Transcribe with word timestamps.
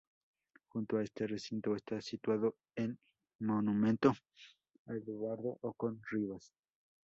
Junto 0.71 0.97
a 0.97 1.03
este 1.03 1.27
recinto 1.27 1.75
está 1.75 2.01
situado 2.01 2.55
el 2.75 2.97
monumento 3.37 4.11
a 4.87 4.93
Eduardo 4.95 5.59
Ocón 5.61 6.01
Rivas. 6.09 6.51